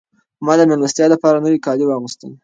ما 0.45 0.53
د 0.57 0.61
مېلمستیا 0.69 1.05
لپاره 1.13 1.43
نوي 1.45 1.59
کالي 1.65 1.85
واغوستل. 1.87 2.31